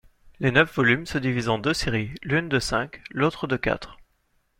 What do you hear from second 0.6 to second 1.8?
volumes se divisent en deux